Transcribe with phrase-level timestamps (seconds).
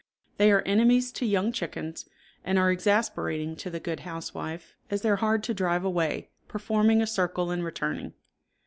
[0.37, 2.09] They are enemies to young chickens,
[2.43, 7.03] and are exasperating to the good housewife, as they are hard to drive away, performing
[7.03, 8.13] a circle and returning.